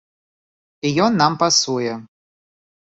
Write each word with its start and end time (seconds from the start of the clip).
І 0.89 0.93
ён 1.05 1.21
нам 1.25 1.37
пасуе. 1.45 1.93